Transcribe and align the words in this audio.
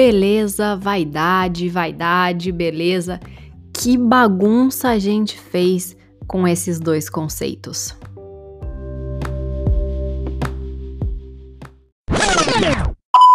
Beleza, 0.00 0.76
vaidade, 0.76 1.68
vaidade, 1.68 2.52
beleza. 2.52 3.18
Que 3.76 3.98
bagunça 3.98 4.90
a 4.90 4.98
gente 5.00 5.36
fez 5.36 5.96
com 6.24 6.46
esses 6.46 6.78
dois 6.78 7.10
conceitos. 7.10 7.98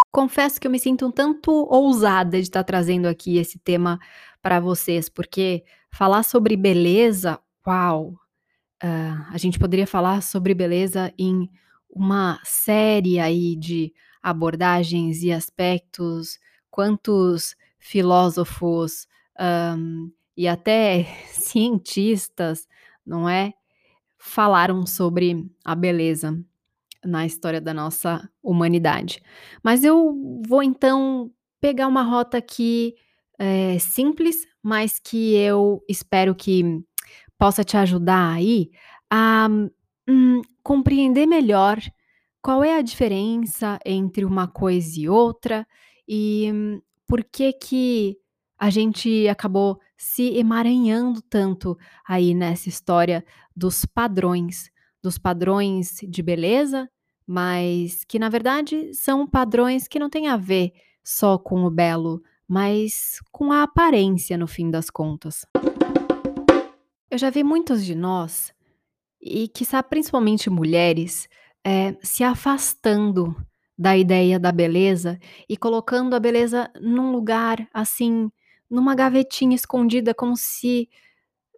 Confesso 0.09 0.61
que 0.61 0.65
eu 0.65 0.71
me 0.71 0.79
sinto 0.79 1.05
um 1.05 1.11
tanto 1.11 1.51
ousada 1.51 2.37
de 2.37 2.43
estar 2.43 2.63
trazendo 2.63 3.07
aqui 3.07 3.37
esse 3.37 3.59
tema 3.59 3.99
para 4.41 4.61
vocês, 4.61 5.09
porque 5.09 5.65
falar 5.91 6.23
sobre 6.23 6.55
beleza, 6.55 7.41
uau! 7.67 8.13
Uh, 8.81 9.33
a 9.33 9.37
gente 9.37 9.59
poderia 9.59 9.85
falar 9.85 10.23
sobre 10.23 10.53
beleza 10.53 11.13
em 11.19 11.49
uma 11.89 12.39
série 12.45 13.19
aí 13.19 13.53
de 13.57 13.93
abordagens 14.21 15.23
e 15.23 15.31
aspectos, 15.33 16.39
quantos 16.73 17.55
filósofos 17.77 19.07
um, 19.77 20.11
e 20.35 20.47
até 20.47 21.03
cientistas, 21.29 22.67
não 23.05 23.29
é? 23.29 23.53
Falaram 24.17 24.83
sobre 24.83 25.47
a 25.63 25.75
beleza 25.75 26.43
na 27.05 27.27
história 27.27 27.61
da 27.61 27.75
nossa 27.75 28.27
humanidade. 28.41 29.21
Mas 29.61 29.83
eu 29.83 30.19
vou 30.47 30.63
então 30.63 31.29
pegar 31.61 31.87
uma 31.87 32.01
rota 32.01 32.39
aqui 32.39 32.95
é, 33.37 33.77
simples, 33.77 34.47
mas 34.63 34.97
que 34.97 35.35
eu 35.35 35.83
espero 35.87 36.33
que 36.33 36.83
possa 37.37 37.63
te 37.63 37.77
ajudar 37.77 38.33
aí 38.33 38.71
a 39.11 39.47
hum, 40.09 40.41
compreender 40.63 41.27
melhor 41.27 41.77
qual 42.43 42.61
é 42.61 42.75
a 42.77 42.81
diferença 42.81 43.79
entre 43.85 44.25
uma 44.25 44.49
coisa 44.49 44.99
e 44.99 45.07
outra 45.07 45.65
e 46.05 46.51
por 47.07 47.23
que 47.23 47.53
que 47.53 48.17
a 48.59 48.69
gente 48.69 49.27
acabou 49.29 49.79
se 49.97 50.37
emaranhando 50.37 51.21
tanto 51.21 51.77
aí 52.05 52.33
nessa 52.33 52.67
história 52.67 53.25
dos 53.55 53.85
padrões, 53.85 54.69
dos 55.01 55.17
padrões 55.17 56.01
de 56.05 56.21
beleza, 56.21 56.89
mas 57.25 58.03
que 58.03 58.19
na 58.19 58.27
verdade 58.27 58.93
são 58.93 59.25
padrões 59.25 59.87
que 59.87 59.97
não 59.97 60.09
têm 60.09 60.27
a 60.27 60.35
ver 60.35 60.73
só 61.01 61.37
com 61.37 61.63
o 61.63 61.71
belo, 61.71 62.21
mas 62.45 63.21
com 63.31 63.53
a 63.53 63.63
aparência 63.63 64.37
no 64.37 64.47
fim 64.47 64.69
das 64.69 64.89
contas. 64.89 65.45
Eu 67.09 67.17
já 67.17 67.29
vi 67.29 67.41
muitos 67.41 67.85
de 67.85 67.95
nós, 67.95 68.53
e 69.21 69.47
que 69.47 69.65
principalmente 69.89 70.49
mulheres, 70.49 71.29
eh, 71.65 71.95
se 72.03 72.23
afastando 72.23 73.35
da 73.77 73.97
ideia 73.97 74.39
da 74.39 74.51
beleza 74.51 75.19
e 75.49 75.57
colocando 75.57 76.15
a 76.15 76.19
beleza 76.19 76.71
num 76.81 77.11
lugar, 77.11 77.67
assim, 77.73 78.31
numa 78.69 78.95
gavetinha 78.95 79.55
escondida, 79.55 80.13
como 80.13 80.35
se, 80.37 80.89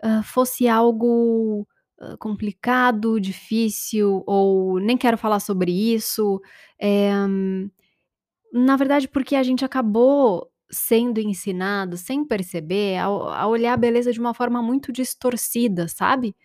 hã, 0.04 0.24
fosse 0.24 0.68
algo, 0.70 1.68
hã, 2.02 2.18
complicado, 2.18 3.20
difícil 3.22 4.24
ou 4.28 4.80
nem 4.80 4.98
quero 4.98 5.18
falar 5.18 5.40
sobre 5.42 5.72
isso. 5.72 6.42
Eh, 6.82 7.12
na 8.54 8.76
verdade, 8.78 9.08
porque 9.10 9.36
a 9.36 9.44
gente 9.44 9.66
acabou 9.66 10.50
sendo 10.72 11.20
ensinado, 11.20 11.98
sem 11.98 12.26
perceber, 12.26 12.98
a 13.00 13.06
a 13.08 13.48
olhar 13.48 13.74
a 13.74 13.78
beleza 13.78 14.12
de 14.14 14.20
uma 14.20 14.34
forma 14.34 14.62
muito 14.64 14.92
distorcida, 14.94 15.88
sabe? 15.90 16.36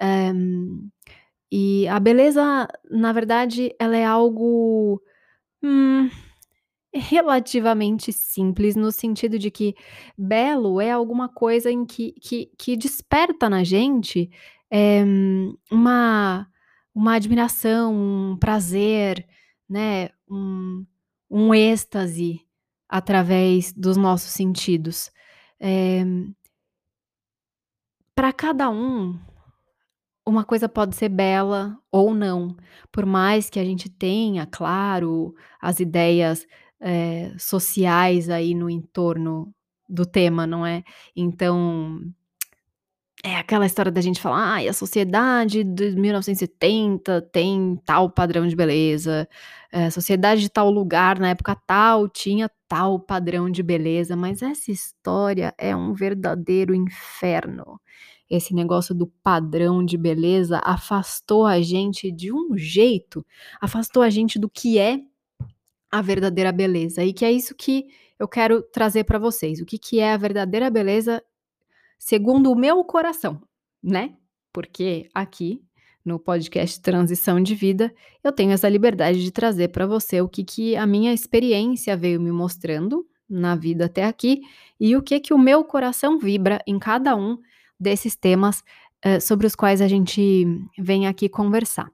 Eh 0.00 0.32
e 1.52 1.86
a 1.88 2.00
beleza, 2.00 2.68
na 2.90 3.12
verdade, 3.12 3.74
ela 3.78 3.96
é 3.96 4.04
algo, 4.04 5.00
hum, 5.62 6.10
relativamente 6.94 8.12
simples, 8.12 8.76
no 8.76 8.92
sentido 8.92 9.38
de 9.38 9.50
que 9.50 9.74
belo 10.18 10.80
é 10.80 10.90
alguma 10.92 11.28
coisa 11.28 11.70
em 11.70 11.84
que 11.86 12.12
que 12.22 12.50
que 12.58 12.76
desperta 12.76 13.50
na 13.50 13.64
gente, 13.64 14.30
eh, 14.70 15.04
uma 15.70 16.48
uma 16.94 17.14
admiração, 17.16 17.94
um 17.94 18.36
prazer, 18.38 19.26
né, 19.68 20.10
um 20.30 20.86
um 21.30 21.54
êxtase 21.54 22.42
através 22.88 23.72
dos 23.74 23.96
nossos 23.96 24.32
sentidos. 24.32 25.10
Eh 25.60 26.04
Para 28.16 28.32
cada 28.32 28.70
um 28.70 29.18
uma 30.26 30.44
coisa 30.44 30.68
pode 30.68 30.96
ser 30.96 31.08
bela 31.08 31.78
ou 31.90 32.14
não, 32.14 32.56
por 32.92 33.06
mais 33.06 33.48
que 33.48 33.58
a 33.60 33.64
gente 33.64 33.88
tenha, 33.88 34.46
claro, 34.46 35.34
as 35.60 35.80
ideias, 35.80 36.46
eh, 36.80 37.32
sociais 37.38 38.28
aí 38.28 38.54
no 38.54 38.68
entorno 38.68 39.52
do 39.88 40.04
tema, 40.04 40.46
não 40.46 40.66
é? 40.66 40.82
Então, 41.14 42.00
é 43.26 43.36
aquela 43.36 43.66
história 43.66 43.90
da 43.90 44.00
gente 44.00 44.20
falar: 44.20 44.54
"Ai, 44.54 44.68
a 44.68 44.72
sociedade 44.72 45.64
de 45.64 45.90
1970 45.96 47.20
tem 47.32 47.76
tal 47.84 48.08
padrão 48.10 48.46
de 48.46 48.54
beleza, 48.54 49.28
eh, 49.72 49.86
a 49.86 49.90
sociedade 49.90 50.40
de 50.42 50.48
tal 50.48 50.70
lugar 50.70 51.18
na 51.18 51.30
época 51.30 51.56
tal 51.66 52.08
tinha 52.08 52.48
tal 52.68 53.00
padrão 53.00 53.50
de 53.50 53.62
beleza", 53.62 54.14
mas 54.16 54.42
essa 54.42 54.70
história 54.70 55.52
é 55.58 55.74
um 55.74 55.92
verdadeiro 55.92 56.74
inferno. 56.74 57.80
Esse 58.30 58.54
negócio 58.54 58.94
do 58.94 59.06
padrão 59.22 59.84
de 59.84 59.96
beleza 59.98 60.60
afastou 60.64 61.46
a 61.46 61.60
gente 61.60 62.10
de 62.12 62.32
um 62.32 62.56
jeito, 62.56 63.24
afastou 63.60 64.02
a 64.02 64.10
gente 64.10 64.38
do 64.38 64.48
que 64.48 64.78
é 64.78 65.00
a 65.90 66.02
verdadeira 66.02 66.52
beleza, 66.52 67.04
e 67.04 67.12
que 67.12 67.24
é 67.24 67.32
isso 67.32 67.54
que 67.56 67.86
eu 68.18 68.28
quero 68.28 68.62
trazer 68.62 69.04
para 69.04 69.18
vocês. 69.18 69.60
O 69.60 69.66
que 69.66 69.78
que 69.78 70.00
é 70.00 70.12
a 70.12 70.16
verdadeira 70.16 70.70
beleza 70.70 71.22
segundo 71.98 72.50
o 72.52 72.56
meu 72.56 72.84
coração, 72.84 73.40
né? 73.82 74.14
Porque 74.52 75.08
aqui 75.14 75.62
no 76.04 76.20
podcast 76.20 76.80
Transição 76.80 77.42
de 77.42 77.54
Vida, 77.54 77.92
eu 78.22 78.30
tenho 78.30 78.52
essa 78.52 78.68
liberdade 78.68 79.22
de 79.22 79.32
trazer 79.32 79.68
para 79.68 79.86
você 79.86 80.20
o 80.20 80.28
que 80.28 80.44
que 80.44 80.76
a 80.76 80.86
minha 80.86 81.12
experiência 81.12 81.96
veio 81.96 82.20
me 82.20 82.30
mostrando 82.30 83.04
na 83.28 83.56
vida 83.56 83.86
até 83.86 84.04
aqui 84.04 84.40
e 84.78 84.96
o 84.96 85.02
que 85.02 85.18
que 85.18 85.34
o 85.34 85.38
meu 85.38 85.64
coração 85.64 86.16
vibra 86.16 86.62
em 86.64 86.78
cada 86.78 87.16
um 87.16 87.38
desses 87.78 88.14
temas, 88.14 88.62
eh, 89.02 89.20
sobre 89.20 89.46
os 89.46 89.56
quais 89.56 89.80
a 89.80 89.88
gente 89.88 90.46
vem 90.78 91.06
aqui 91.06 91.28
conversar. 91.28 91.90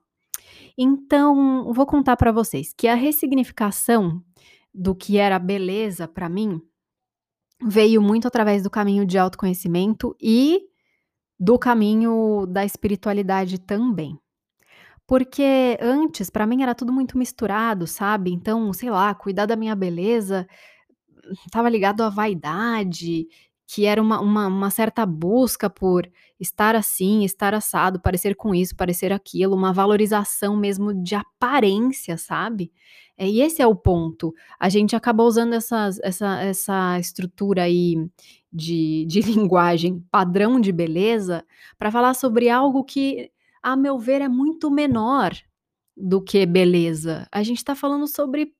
Então, 0.77 1.71
vou 1.73 1.85
contar 1.85 2.15
para 2.17 2.31
vocês 2.31 2.73
que 2.75 2.87
a 2.87 2.95
ressignificação 2.95 4.23
do 4.73 4.95
que 4.95 5.17
era 5.17 5.37
beleza 5.37 6.07
para 6.07 6.29
mim, 6.29 6.61
veio 7.65 8.01
muito 8.01 8.27
através 8.27 8.63
do 8.63 8.69
caminho 8.69 9.05
de 9.05 9.17
autoconhecimento 9.17 10.15
e 10.21 10.61
do 11.39 11.57
caminho 11.57 12.45
da 12.47 12.63
espiritualidade 12.65 13.59
também. 13.59 14.17
Porque 15.05 15.77
antes, 15.81 16.29
para 16.29 16.47
mim, 16.47 16.63
era 16.63 16.73
tudo 16.73 16.93
muito 16.93 17.17
misturado, 17.17 17.85
sabe? 17.85 18.31
Então, 18.31 18.71
sei 18.71 18.89
lá, 18.89 19.13
cuidar 19.13 19.45
da 19.45 19.55
minha 19.55 19.75
beleza 19.75 20.47
estava 21.45 21.69
ligado 21.69 22.01
à 22.01 22.09
vaidade 22.09 23.27
que 23.67 23.85
era 23.85 24.01
uma 24.01 24.19
uma 24.19 24.47
uma 24.47 24.69
certa 24.69 25.05
busca 25.05 25.69
por 25.69 26.09
estar 26.39 26.75
assim, 26.75 27.23
estar 27.23 27.53
assado, 27.53 27.99
parecer 28.01 28.35
com 28.35 28.53
isso, 28.53 28.75
parecer 28.75 29.11
aquilo, 29.13 29.55
uma 29.55 29.73
valorização 29.73 30.55
mesmo 30.57 30.93
de 30.93 31.15
aparência, 31.15 32.17
sabe. 32.17 32.71
Eh, 33.17 33.29
e 33.29 33.41
esse 33.41 33.61
é 33.61 33.67
o 33.67 33.75
ponto, 33.75 34.33
a 34.59 34.69
gente 34.69 34.95
acabou 34.95 35.27
usando 35.27 35.53
essas 35.53 35.99
essa 36.01 36.41
essa 36.41 36.99
estrutura 36.99 37.63
aí 37.63 37.95
de 38.51 39.05
de 39.07 39.21
linguagem 39.21 39.99
padrão 40.11 40.59
de 40.59 40.71
beleza, 40.71 41.45
para 41.77 41.91
falar 41.91 42.13
sobre 42.15 42.49
algo 42.49 42.83
que, 42.83 43.31
a 43.61 43.75
meu 43.75 43.97
ver, 43.99 44.21
é 44.21 44.29
muito 44.29 44.69
menor 44.71 45.33
do 45.95 46.21
que 46.21 46.45
beleza. 46.45 47.27
A 47.31 47.43
gente 47.43 47.57
está 47.57 47.75
falando 47.75 48.07
sobre 48.07 48.53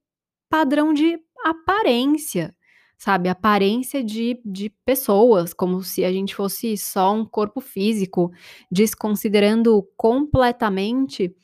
padrão 0.50 0.94
de 0.94 1.20
aparência. 1.46 2.56
Sabe, 3.04 3.28
aparência 3.28 4.02
de 4.02 4.40
de 4.46 4.70
pessoas, 4.86 5.54
como 5.54 5.84
se 5.84 6.06
a 6.06 6.12
gente 6.14 6.34
fosse 6.34 6.78
só 6.78 7.14
um 7.14 7.26
corpo 7.26 7.60
físico, 7.60 8.32
desconsiderando 8.72 9.86
completamente, 9.98 11.36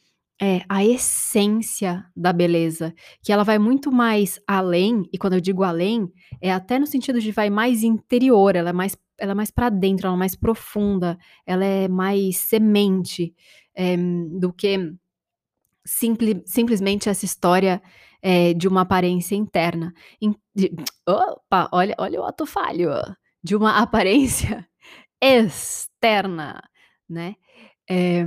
eh, 0.41 0.61
a 0.69 0.85
essência 0.85 2.05
da 2.15 2.31
beleza, 2.31 2.93
que 3.21 3.33
ela 3.33 3.43
vai 3.43 3.59
muito 3.59 3.91
mais 3.91 4.39
além, 4.47 5.03
e 5.11 5.17
quando 5.17 5.33
eu 5.33 5.41
digo 5.41 5.63
além, 5.63 6.09
é 6.41 6.49
até 6.49 6.79
no 6.79 6.87
sentido 6.87 7.19
de 7.19 7.29
vai 7.29 7.49
mais 7.49 7.83
interior, 7.83 8.55
ela 8.55 8.69
é 8.69 8.73
mais 8.73 8.95
ela 9.19 9.33
é 9.33 9.35
mais 9.35 9.51
para 9.51 9.67
dentro, 9.69 10.07
ela 10.07 10.15
é 10.15 10.19
mais 10.19 10.35
profunda, 10.37 11.17
ela 11.45 11.65
é 11.65 11.89
mais 11.89 12.37
semente, 12.37 13.33
eh, 13.75 13.97
do 14.39 14.53
que 14.53 14.93
simple 15.85 16.43
simplesmente 16.45 17.09
essa 17.09 17.25
história 17.25 17.81
eh, 18.21 18.53
de 18.53 18.67
uma 18.67 18.81
aparência 18.81 19.35
interna. 19.35 19.93
In 20.21 20.35
de 20.55 20.71
opa, 21.07 21.69
olha 21.73 21.95
olha 21.99 22.21
o 22.21 22.25
ato 22.25 22.45
falho, 22.45 22.91
de 23.43 23.55
uma 23.55 23.77
aparência 23.81 24.67
externa, 25.21 26.61
né. 27.09 27.35
Eh, 27.89 28.25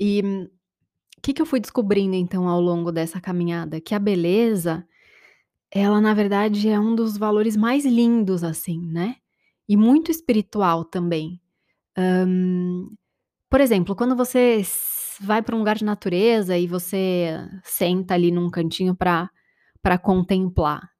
e 0.00 0.22
o 0.22 1.22
que 1.22 1.32
que 1.34 1.42
eu 1.42 1.46
fui 1.46 1.60
descobrindo 1.60 2.16
então 2.16 2.48
ao 2.48 2.60
longo 2.60 2.92
dessa 2.92 3.20
caminhada? 3.20 3.80
Que 3.80 3.94
a 3.94 3.98
beleza, 3.98 4.86
ela 5.72 6.00
na 6.00 6.14
verdade 6.14 6.68
é 6.68 6.78
um 6.80 6.94
dos 6.94 7.16
valores 7.18 7.56
mais 7.56 7.84
lindos, 7.86 8.44
assim, 8.44 8.80
né, 8.88 9.16
e 9.68 9.76
muito 9.76 10.10
espiritual 10.10 10.84
também. 10.84 11.40
Hã, 11.98 12.26
por 13.50 13.60
exemplo, 13.60 13.94
quando 13.96 14.16
você 14.16 14.62
vai 15.20 15.42
para 15.42 15.54
um 15.56 15.58
lugar 15.60 15.76
de 15.76 15.84
natureza 15.84 16.56
e 16.58 16.66
você 16.66 17.28
senta 17.64 18.14
ali 18.14 18.30
num 18.30 18.50
cantinho 18.50 18.94
pra 18.94 19.30
pra 19.82 19.98
contemplar. 19.98 20.90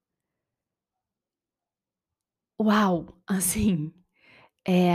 Uau! 2.61 3.07
Assim, 3.27 3.93
eh, 4.67 4.95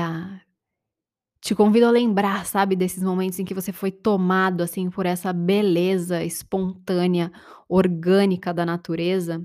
te 1.42 1.56
convido 1.56 1.86
a 1.86 1.92
lembrar, 1.92 2.46
sabe, 2.46 2.76
desses 2.76 3.02
momentos 3.04 3.40
em 3.40 3.46
que 3.46 3.54
você 3.54 3.72
foi 3.72 3.92
tomado, 3.92 4.62
assim, 4.62 4.90
por 4.90 5.06
essa 5.06 5.32
beleza 5.34 6.24
espontânea, 6.24 7.32
orgânica 7.70 8.54
da 8.54 8.66
natureza, 8.66 9.42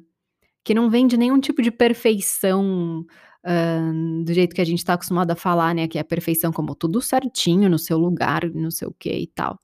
que 0.64 0.74
não 0.74 0.90
vem 0.90 1.06
de 1.06 1.16
nenhum 1.18 1.40
tipo 1.40 1.62
de 1.62 1.70
perfeição, 1.72 3.06
hã, 3.46 4.22
do 4.24 4.32
jeito 4.34 4.54
que 4.54 4.60
a 4.62 4.64
gente 4.66 4.84
tá 4.84 4.94
acostumado 4.94 5.30
a 5.32 5.36
falar, 5.36 5.74
né, 5.74 5.88
que 5.88 5.98
é 5.98 6.02
a 6.02 6.04
perfeição 6.04 6.52
como 6.52 6.74
tudo 6.76 7.00
certinho 7.02 7.70
no 7.70 7.78
seu 7.78 7.98
lugar, 7.98 8.44
não 8.54 8.70
sei 8.70 8.88
o 8.88 8.94
quê 8.98 9.18
e 9.20 9.28
tal. 9.28 9.58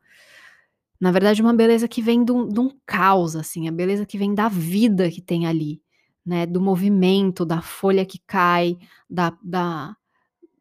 Na 1.01 1.11
verdade 1.11 1.41
uma 1.41 1.55
beleza 1.55 1.89
que 1.89 2.03
vem 2.03 2.23
de 2.25 2.31
um 2.33 2.71
caos, 2.85 3.35
assim, 3.35 3.67
a 3.67 3.73
beleza 3.73 4.05
que 4.05 4.19
vem 4.19 4.35
da 4.35 4.49
vida 4.49 5.11
que 5.11 5.23
tem 5.23 5.47
ali, 5.47 5.81
né, 6.25 6.45
do 6.45 6.61
movimento, 6.61 7.45
da 7.47 7.63
folha 7.63 8.05
que 8.05 8.19
cai, 8.27 8.77
da 9.09 9.33
da 9.43 9.97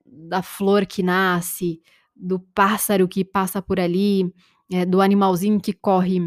da 0.06 0.42
flor 0.44 0.86
que 0.86 1.04
nasce, 1.04 1.82
do 2.16 2.40
pássaro 2.40 3.08
que 3.08 3.24
passa 3.26 3.62
por 3.62 3.80
ali, 3.80 4.34
eh, 4.72 4.86
do 4.86 5.02
animalzinho 5.02 5.60
que 5.62 5.74
corre 5.74 6.20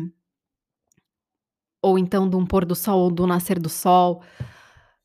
ou 1.82 1.98
então 1.98 2.28
de 2.28 2.36
um 2.36 2.46
pôr 2.46 2.64
do 2.64 2.74
sol 2.76 3.00
ou 3.00 3.10
do 3.10 3.26
nascer 3.26 3.58
do 3.58 3.68
sol, 3.68 4.22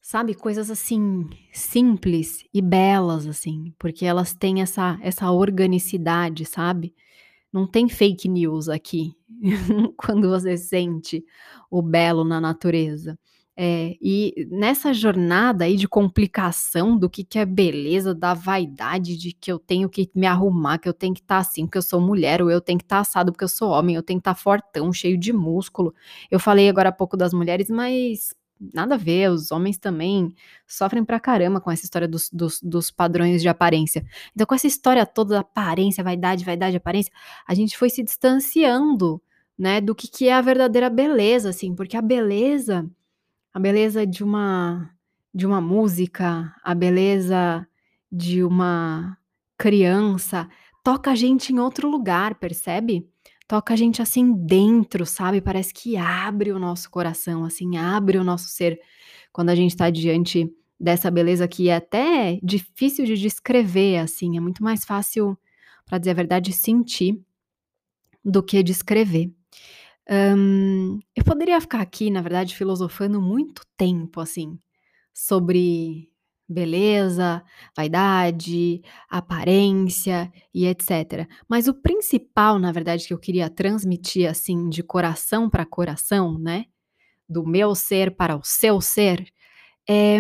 sabe, 0.02 0.36
coisas 0.36 0.72
assim, 0.72 1.28
simples 1.54 2.44
e 2.54 2.62
belas, 2.62 3.28
assim, 3.28 3.74
porque 3.80 4.06
elas 4.06 4.34
têm 4.34 4.62
essa 4.62 4.98
essa 5.02 5.32
organicidade, 5.32 6.46
sabe. 6.46 6.94
Não 7.58 7.68
tem 7.68 7.90
fake 7.90 8.30
news 8.30 8.70
aqui, 8.70 9.14
quando 9.98 10.30
você 10.30 10.56
sente 10.58 11.24
o 11.72 11.82
belo 11.82 12.24
na 12.24 12.40
natureza. 12.40 13.18
Eh, 13.60 13.98
e 14.00 14.48
nessa 14.52 14.94
jornada 14.94 15.66
aí 15.66 15.76
de 15.76 15.88
complicação 15.88 16.96
do 16.96 17.10
que 17.10 17.24
que 17.24 17.40
é 17.40 17.46
beleza, 17.46 18.14
da 18.14 18.36
vaidade 18.36 19.18
de 19.18 19.32
que 19.34 19.52
eu 19.52 19.58
tenho 19.58 19.90
que 19.90 20.12
me 20.14 20.28
arrumar, 20.28 20.78
que 20.78 20.88
eu 20.88 20.94
tenho 20.94 21.16
que 21.16 21.22
estar 21.22 21.40
assim, 21.40 21.66
porque 21.66 21.80
eu 21.80 21.82
sou 21.82 22.00
mulher, 22.00 22.40
ou 22.44 22.52
eu 22.52 22.62
tenho 22.62 22.78
que 22.78 22.86
estar 22.86 23.00
assado 23.00 23.32
porque 23.32 23.44
eu 23.44 23.48
sou 23.50 23.72
homem, 23.72 23.96
eu 23.96 24.04
tenho 24.04 24.20
que 24.20 24.22
estar 24.22 24.36
fortão, 24.36 24.94
cheio 24.94 25.18
de 25.18 25.34
músculo. 25.34 25.92
Eu 26.30 26.40
falei 26.40 26.70
agora 26.70 26.90
há 26.90 26.92
pouco 26.92 27.18
das 27.18 27.34
mulheres, 27.34 27.68
mas 27.70 28.32
nada 28.74 28.96
a 28.96 28.98
ver, 28.98 29.30
os 29.32 29.52
homens 29.52 29.78
também 29.78 30.34
sofrem 30.68 31.04
pra 31.06 31.20
caramba 31.20 31.62
com 31.62 31.72
essa 31.72 31.86
história 31.86 32.08
dos 32.08 32.30
dos 32.32 32.62
dos 32.62 32.92
padrões 32.92 33.42
de 33.42 33.50
aparência. 33.50 34.06
Então 34.34 34.46
com 34.48 34.56
essa 34.56 34.68
história 34.68 35.06
toda 35.06 35.36
da 35.36 35.40
aparência, 35.42 36.04
vaidade, 36.04 36.46
vaidade, 36.46 36.78
aparência, 36.78 37.12
a 37.48 37.54
gente 37.54 37.78
foi 37.78 37.90
se 37.90 38.04
distanciando, 38.04 39.22
né, 39.58 39.82
do 39.82 39.96
que 39.96 40.08
que 40.08 40.28
é 40.28 40.34
a 40.34 40.42
verdadeira 40.42 40.90
beleza, 40.90 41.50
assim, 41.50 41.76
porque 41.76 41.98
a 41.98 42.02
beleza 42.02 42.90
a 43.54 43.60
beleza 43.60 44.06
de 44.06 44.24
uma 44.24 44.92
de 45.34 45.46
uma 45.46 45.62
música, 45.62 46.54
a 46.64 46.74
beleza 46.76 47.68
de 48.12 48.44
uma 48.44 49.18
criança, 49.58 50.50
toca 50.84 51.12
a 51.12 51.16
gente 51.16 51.52
em 51.54 51.60
outro 51.60 51.90
lugar, 51.90 52.36
percebe? 52.36 53.08
Toca 53.48 53.74
a 53.74 53.78
gente, 53.78 54.02
assim, 54.02 54.34
dentro, 54.34 55.06
sabe, 55.06 55.40
parece 55.40 55.74
que 55.74 55.96
abre 55.96 56.52
o 56.52 56.60
nosso 56.60 56.90
coração, 56.90 57.46
assim, 57.46 57.78
abre 57.78 58.18
o 58.18 58.24
nosso 58.24 58.50
ser, 58.50 58.78
quando 59.32 59.50
a 59.50 59.56
gente 59.56 59.76
tá 59.76 59.90
diante 59.90 60.54
dessa 60.78 61.10
beleza 61.10 61.48
que 61.48 61.70
é 61.70 61.76
até 61.78 62.40
difícil 62.44 63.06
de 63.06 63.16
descrever, 63.16 64.00
assim, 64.00 64.36
é 64.36 64.42
muito 64.42 64.62
mais 64.62 64.84
fácil, 64.84 65.38
pra 65.86 65.98
dizer 65.98 66.12
a 66.12 66.16
verdade, 66.16 66.52
sentir 66.52 67.18
do 68.24 68.44
que 68.44 68.62
descrever. 68.62 69.32
Eu 71.16 71.24
poderia 71.26 71.60
ficar 71.62 71.80
aqui, 71.82 72.10
na 72.12 72.22
verdade, 72.22 72.54
filosofando 72.54 73.22
muito 73.22 73.64
tempo, 73.78 74.20
assim, 74.20 74.60
sobre 75.14 76.10
beleza, 76.48 77.44
vaidade, 77.76 78.82
aparência 79.10 80.32
e 80.54 80.66
etcétera. 80.66 81.28
Mas 81.48 81.68
o 81.68 81.74
principal, 81.74 82.60
na 82.60 82.72
verdade, 82.72 83.08
que 83.08 83.14
eu 83.14 83.20
queria 83.20 83.50
transmitir, 83.50 84.30
assim, 84.30 84.70
de 84.70 84.84
coração 84.84 85.50
pra 85.50 85.66
coração, 85.66 86.38
né, 86.40 86.66
do 87.30 87.46
meu 87.46 87.76
ser 87.76 88.16
para 88.16 88.36
o 88.38 88.44
seu 88.44 88.82
ser, 88.82 89.28
é 89.90 90.20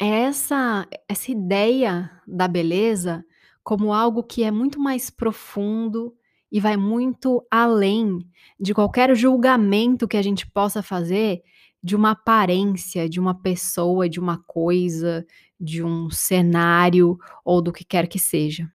é 0.00 0.06
essa 0.06 0.86
essa 1.08 1.30
ideia 1.30 2.10
da 2.26 2.46
beleza 2.48 3.24
como 3.64 3.92
algo 3.92 4.22
que 4.22 4.44
é 4.44 4.50
muito 4.50 4.78
mais 4.78 5.10
profundo 5.10 6.14
e 6.52 6.60
vai 6.60 6.76
muito 6.76 7.44
além 7.50 8.18
de 8.60 8.72
qualquer 8.74 9.14
julgamento 9.16 10.06
que 10.06 10.16
a 10.16 10.22
gente 10.22 10.46
possa 10.50 10.82
fazer 10.82 11.42
de 11.86 11.94
uma 11.94 12.10
aparência, 12.10 13.08
de 13.08 13.20
uma 13.20 13.32
pessoa, 13.32 14.08
de 14.08 14.18
uma 14.18 14.38
coisa, 14.42 15.24
de 15.58 15.84
um 15.84 16.10
cenário 16.10 17.16
ou 17.44 17.62
do 17.62 17.72
que 17.72 17.84
quer 17.84 18.08
que 18.08 18.18
seja. 18.18 18.68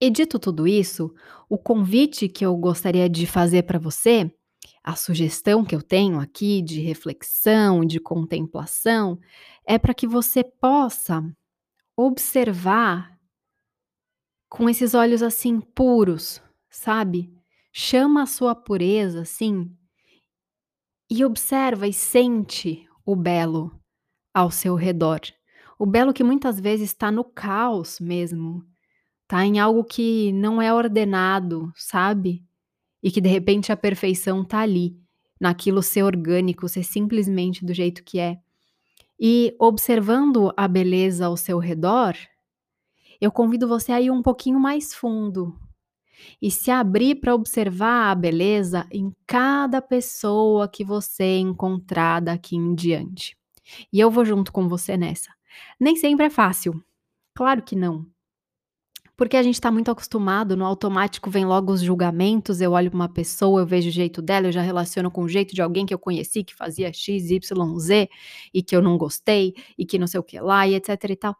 E 0.00 0.10
dito 0.10 0.40
tudo 0.40 0.66
isso, 0.66 1.14
o 1.48 1.56
convite 1.56 2.28
que 2.28 2.44
eu 2.44 2.56
gostaria 2.56 3.08
de 3.08 3.28
fazer 3.28 3.62
pra 3.62 3.78
você, 3.78 4.28
a 4.82 4.96
sugestão 4.96 5.64
que 5.64 5.72
eu 5.72 5.80
tenho 5.80 6.18
aqui 6.18 6.60
de 6.60 6.80
reflexão, 6.80 7.84
de 7.84 8.00
contemplação, 8.00 9.20
é 9.64 9.78
pra 9.78 9.94
que 9.94 10.04
você 10.04 10.42
possa 10.42 11.22
observar 11.96 13.16
com 14.48 14.68
esses 14.68 14.94
olhos, 14.94 15.22
assim, 15.22 15.60
puros, 15.60 16.42
sabe. 16.68 17.32
Chama 17.72 18.24
a 18.24 18.26
sua 18.26 18.52
pureza, 18.52 19.22
assim, 19.22 19.70
e 21.16 21.24
observa 21.24 21.86
e 21.86 21.92
sente 21.92 22.88
o 23.06 23.14
belo 23.14 23.70
ao 24.34 24.50
seu 24.50 24.74
redor. 24.74 25.20
O 25.78 25.86
belo 25.86 26.12
que 26.12 26.24
muitas 26.24 26.58
vezes 26.58 26.92
tá 26.92 27.08
no 27.08 27.22
caos 27.22 28.00
mesmo, 28.00 28.64
tá 29.28 29.44
em 29.44 29.60
algo 29.60 29.84
que 29.84 30.32
não 30.32 30.60
é 30.60 30.74
ordenado, 30.74 31.72
sabe, 31.76 32.44
e 33.00 33.12
que 33.12 33.20
de 33.20 33.28
repente 33.28 33.70
a 33.70 33.76
perfeição 33.76 34.44
tá 34.44 34.58
ali, 34.58 34.98
naquilo 35.40 35.84
ser 35.84 36.02
orgânico, 36.02 36.68
ser 36.68 36.82
simplesmente 36.82 37.64
do 37.64 37.72
jeito 37.72 38.02
que 38.02 38.18
é. 38.18 38.40
E 39.16 39.54
observando 39.60 40.52
a 40.56 40.66
beleza 40.66 41.26
ao 41.26 41.36
seu 41.36 41.60
redor, 41.60 42.16
eu 43.20 43.30
convido 43.30 43.68
você 43.68 43.92
a 43.92 44.00
ir 44.00 44.10
um 44.10 44.20
pouquinho 44.20 44.58
mais 44.58 44.92
fundo 44.92 45.56
e 46.40 46.50
se 46.50 46.70
abrir 46.70 47.16
pra 47.16 47.34
observar 47.34 48.10
a 48.10 48.14
beleza 48.14 48.86
em 48.90 49.12
cada 49.26 49.80
pessoa 49.82 50.68
que 50.68 50.84
você 50.84 51.38
encontrar 51.38 52.20
daqui 52.20 52.56
em 52.56 52.74
diante. 52.74 53.36
E 53.92 54.00
eu 54.00 54.10
vou 54.10 54.24
junto 54.24 54.52
com 54.52 54.68
você 54.68 54.96
nessa. 54.96 55.30
Nem 55.80 55.96
sempre 55.96 56.26
é 56.26 56.30
fácil, 56.30 56.82
claro 57.34 57.62
que 57.62 57.76
não. 57.76 58.06
Porque 59.16 59.36
a 59.36 59.42
gente 59.42 59.60
tá 59.60 59.70
muito 59.70 59.90
acostumado, 59.90 60.56
no 60.56 60.64
automático 60.64 61.30
vem 61.30 61.44
logo 61.44 61.72
os 61.72 61.80
julgamentos, 61.80 62.60
eu 62.60 62.72
olho 62.72 62.90
pra 62.90 62.96
uma 62.96 63.08
pessoa, 63.08 63.60
eu 63.60 63.66
vejo 63.66 63.88
o 63.88 63.92
jeito 63.92 64.20
dela, 64.20 64.48
eu 64.48 64.52
já 64.52 64.60
relaciono 64.60 65.08
com 65.08 65.22
o 65.22 65.28
jeito 65.28 65.54
de 65.54 65.62
alguém 65.62 65.86
que 65.86 65.94
eu 65.94 65.98
conheci 65.98 66.42
que 66.42 66.54
fazia 66.54 66.92
x, 66.92 67.30
y, 67.30 67.78
z, 67.78 68.08
e 68.52 68.62
que 68.62 68.74
eu 68.74 68.82
não 68.82 68.98
gostei, 68.98 69.54
e 69.78 69.86
que 69.86 69.98
não 70.00 70.08
sei 70.08 70.18
o 70.18 70.24
que 70.24 70.40
lá 70.40 70.66
e 70.66 70.74
etcétera 70.74 71.12
e 71.12 71.16
tal. 71.16 71.36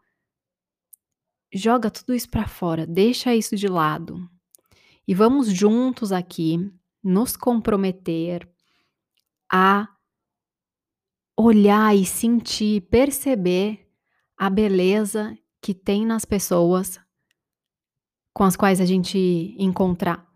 Joga 1.53 1.91
tudo 1.91 2.13
isso 2.13 2.29
pra 2.29 2.47
fora, 2.47 2.87
deixa 2.87 3.35
isso 3.35 3.55
de 3.57 3.67
lado. 3.67 4.29
E 5.07 5.13
vamos 5.13 5.47
juntos 5.47 6.11
aqui 6.11 6.71
nos 7.03 7.37
comprometer 7.37 8.49
a 9.51 9.87
olhar 11.37 11.95
e 11.95 12.05
sentir, 12.05 12.81
perceber 12.89 13.87
a 14.37 14.49
beleza 14.49 15.37
que 15.61 15.73
tem 15.73 16.05
nas 16.05 16.25
pessoas 16.25 16.99
com 18.33 18.43
as 18.43 18.55
quais 18.55 18.81
a 18.81 18.85
gente 18.85 19.55
encontrar 19.59 20.27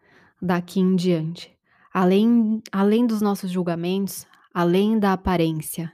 daqui 0.42 0.80
em 0.80 0.96
diante. 0.96 1.52
Além 1.92 2.62
além 2.72 3.08
dos 3.08 3.22
nossos 3.22 3.50
julgamentos, 3.50 4.28
além 4.54 5.00
da 5.00 5.14
aparência, 5.14 5.92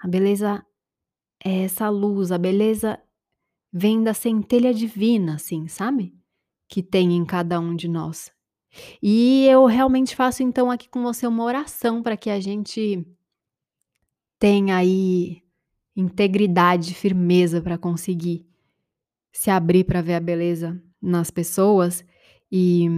a 0.00 0.08
beleza 0.08 0.64
é 1.42 1.62
essa 1.62 1.88
luz, 1.88 2.32
a 2.32 2.38
beleza 2.38 3.00
vem 3.72 4.02
da 4.02 4.12
centelha 4.12 4.74
divina, 4.74 5.36
assim, 5.36 5.68
sabe, 5.68 6.17
que 6.68 6.82
tem 6.82 7.14
em 7.14 7.24
cada 7.24 7.58
um 7.58 7.74
de 7.74 7.88
nós. 7.88 8.30
E 9.02 9.46
eu 9.46 9.64
realmente 9.66 10.14
faço 10.14 10.42
então 10.42 10.70
aqui 10.70 10.88
com 10.88 11.02
você 11.02 11.26
uma 11.26 11.44
oração 11.44 12.02
pra 12.02 12.16
que 12.16 12.30
a 12.30 12.38
gente 12.38 13.04
tenha 14.38 14.76
aí 14.76 15.42
integridade, 15.96 16.94
firmeza 16.94 17.60
pra 17.60 17.76
conseguir 17.76 18.46
se 19.32 19.50
abrir 19.50 19.84
pra 19.84 20.00
ver 20.02 20.14
a 20.14 20.20
beleza 20.20 20.80
nas 21.00 21.30
pessoas 21.30 22.04
e 22.50 22.88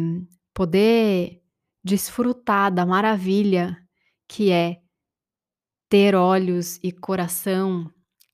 poder 0.53 1.43
desfrutar 1.83 2.73
da 2.73 2.85
maravilha 2.85 3.77
que 4.29 4.51
é 4.51 4.81
ter 5.89 6.15
olhos 6.15 6.79
e 6.83 6.93
coração 6.93 7.91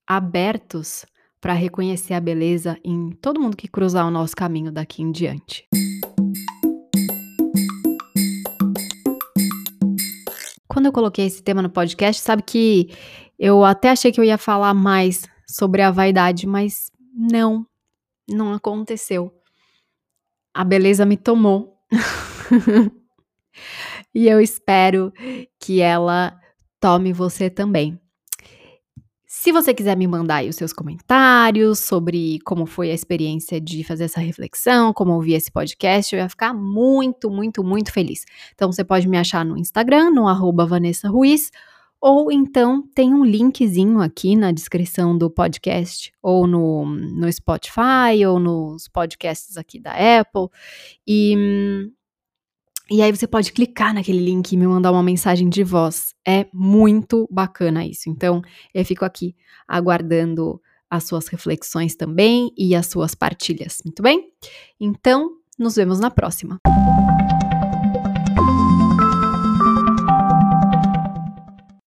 abertos 0.07 1.07
para 1.41 1.53
reconhecer 1.53 2.15
a 2.15 2.21
beleza 2.21 2.79
em 2.85 3.11
todo 3.11 3.41
mundo 3.41 3.57
que 3.57 3.69
cruzar 3.69 4.07
o 4.07 4.11
nosso 4.11 4.35
caminho 4.35 4.73
daqui 4.73 5.03
em 5.03 5.13
diante. 5.13 5.67
Quando 10.69 10.87
eu 10.87 10.93
coloquei 10.93 11.27
esse 11.27 11.43
tema 11.43 11.63
no 11.63 11.71
podcast, 11.71 12.21
sabe 12.21 12.43
que 12.43 12.91
eu 13.39 13.65
até 13.65 13.91
achei 13.91 14.13
que 14.13 14.21
eu 14.21 14.25
ia 14.25 14.39
falar 14.39 14.75
mais 14.75 15.27
sobre 15.47 15.83
a 15.83 15.91
vaidade, 15.91 16.47
mas 16.47 16.91
não, 17.15 17.67
não 18.29 18.53
aconteceu. 18.53 19.33
A 20.53 20.65
beleza 20.65 21.07
me 21.07 21.17
tomou. 21.17 21.79
e 24.15 24.29
eu 24.29 24.41
espero 24.41 25.13
que 25.61 25.81
ela 25.81 26.39
tome 26.81 27.13
você 27.13 27.49
também. 27.49 28.01
Se 29.47 29.53
você 29.53 29.73
quiser 29.73 29.97
me 29.97 30.09
mandar 30.09 30.45
os 30.45 30.57
seus 30.57 30.73
comentários 30.73 31.79
sobre 31.79 32.41
como 32.41 32.67
foi 32.67 32.91
a 32.91 32.95
experiência 32.95 33.61
de 33.61 33.85
fazer 33.85 34.07
essa 34.07 34.19
reflexão, 34.19 34.93
como 34.93 35.13
ouvir 35.13 35.35
esse 35.35 35.53
podcast, 35.53 36.13
eu 36.13 36.21
ia 36.21 36.29
ficar 36.29 36.53
muito, 36.53 37.31
muito, 37.31 37.63
muito 37.63 37.93
feliz. 37.93 38.25
Então 38.57 38.73
você 38.73 38.83
pode 38.83 39.07
me 39.07 39.17
achar 39.17 39.45
no 39.45 39.57
Instagram, 39.57 40.11
no 40.11 40.27
arroba 40.27 40.67
Vanessa 40.67 41.09
Ruiz, 41.09 41.53
ou 42.01 42.33
então 42.33 42.83
tem 42.93 43.15
um 43.15 43.25
linkzinho 43.25 44.01
aqui 44.01 44.35
na 44.35 44.51
descrição 44.51 45.17
do 45.17 45.31
podcast, 45.31 46.13
ou 46.21 46.49
no, 46.49 46.85
no 46.85 47.33
Spotify, 47.33 48.27
ou 48.29 48.41
nos 48.41 48.89
podcasts 48.89 49.57
aqui 49.57 49.79
da 49.79 49.93
Apple. 49.93 50.49
E 51.07 51.93
e 52.91 53.03
aí 53.03 53.15
você 53.15 53.27
pode 53.27 53.53
clicar 53.53 53.93
naquele 53.93 54.19
link 54.19 54.53
e 54.53 54.57
me 54.57 54.67
mandar 54.67 54.93
uma 54.93 55.03
mensagem 55.03 55.49
de 55.49 55.65
voz. 55.65 56.15
É 56.27 56.47
muito 56.53 57.29
bacana 57.31 57.85
isso. 57.85 58.09
Então, 58.09 58.41
eu 58.73 58.85
fico 58.85 59.05
aqui 59.05 59.35
aguardando 59.67 60.61
as 60.89 61.05
suas 61.05 61.27
reflexões 61.27 61.97
também 61.97 62.53
e 62.57 62.75
as 62.77 62.87
suas 62.87 63.15
partilhas. 63.15 63.79
Muito 63.85 64.03
bem? 64.03 64.31
Então, 64.79 65.31
nos 65.59 65.75
vemos 65.75 65.99
na 65.99 66.11
próxima. 66.11 66.61